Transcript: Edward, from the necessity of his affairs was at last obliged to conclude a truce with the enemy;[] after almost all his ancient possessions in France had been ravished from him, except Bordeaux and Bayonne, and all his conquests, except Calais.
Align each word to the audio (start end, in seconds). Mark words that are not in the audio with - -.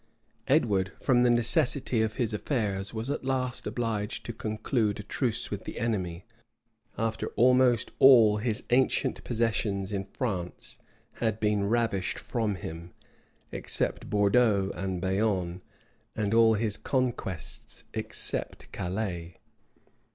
Edward, 0.47 0.93
from 0.99 1.21
the 1.21 1.29
necessity 1.29 2.01
of 2.01 2.15
his 2.15 2.33
affairs 2.33 2.91
was 2.91 3.11
at 3.11 3.23
last 3.23 3.67
obliged 3.67 4.25
to 4.25 4.33
conclude 4.33 4.99
a 4.99 5.03
truce 5.03 5.51
with 5.51 5.63
the 5.63 5.77
enemy;[] 5.79 6.25
after 6.97 7.27
almost 7.35 7.91
all 7.99 8.37
his 8.37 8.63
ancient 8.71 9.23
possessions 9.23 9.91
in 9.91 10.05
France 10.05 10.79
had 11.17 11.39
been 11.39 11.69
ravished 11.69 12.17
from 12.17 12.55
him, 12.55 12.93
except 13.51 14.09
Bordeaux 14.09 14.71
and 14.73 14.99
Bayonne, 14.99 15.61
and 16.15 16.33
all 16.33 16.55
his 16.55 16.77
conquests, 16.77 17.83
except 17.93 18.71
Calais. 18.71 19.35